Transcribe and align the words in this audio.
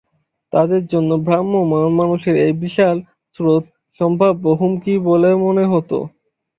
তাদের 0.53 0.81
কাছে 0.83 0.97
ভ্রাম্যমাণ 1.25 1.85
মানুষের 1.99 2.35
এই 2.45 2.53
বিশাল 2.61 2.95
স্রোত 3.39 3.63
সম্ভাব্য 3.99 4.43
হুমকি 4.59 4.93
বলে 5.07 5.29
মনে 5.43 5.65
হত। 5.71 5.91